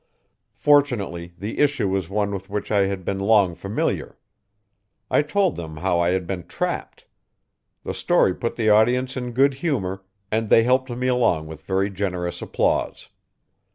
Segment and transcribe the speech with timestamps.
[0.55, 4.17] Fortunately the issue was one with which I had been long familiar.
[5.11, 7.05] I told them how I had been trapped.
[7.83, 11.91] The story put the audience in good humour and they helped me along with very
[11.91, 13.09] generous applause.